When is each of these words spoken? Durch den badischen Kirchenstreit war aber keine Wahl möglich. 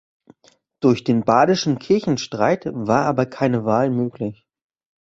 Durch 0.79 1.03
den 1.03 1.23
badischen 1.25 1.77
Kirchenstreit 1.77 2.65
war 2.65 3.05
aber 3.05 3.27
keine 3.27 3.65
Wahl 3.65 3.91
möglich. 3.91 4.47